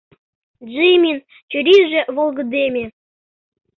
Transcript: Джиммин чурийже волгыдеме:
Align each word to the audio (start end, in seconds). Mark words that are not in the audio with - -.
Джиммин 0.67 1.17
чурийже 1.49 2.01
волгыдеме: 2.15 2.85